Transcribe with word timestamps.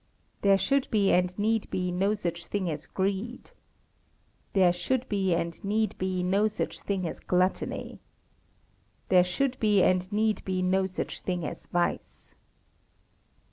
There 0.41 0.57
should 0.57 0.89
be 0.89 1.11
and 1.11 1.37
need 1.37 1.69
be 1.69 1.91
no 1.91 2.15
such 2.15 2.47
thing 2.47 2.67
as 2.71 2.87
greed. 2.87 3.51
There 4.53 4.73
should 4.73 5.07
be 5.09 5.35
and 5.35 5.63
need 5.63 5.95
be 5.99 6.23
no 6.23 6.47
such 6.47 6.81
thing 6.81 7.07
as 7.07 7.19
gluttony. 7.19 7.99
There 9.09 9.23
should 9.23 9.59
be 9.59 9.83
and 9.83 10.11
need 10.11 10.43
be 10.43 10.63
no 10.63 10.87
such 10.87 11.21
thing 11.21 11.45
as 11.45 11.67
vice. 11.67 12.33